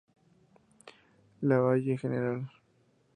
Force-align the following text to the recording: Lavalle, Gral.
Lavalle, 1.43 1.95
Gral. 1.95 2.49